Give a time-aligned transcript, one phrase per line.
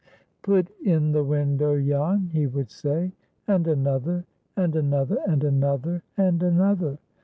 [0.41, 3.11] "Put in the window, Jan," he would say;
[3.47, 4.25] "and another,
[4.57, 6.97] and another, and another, and another.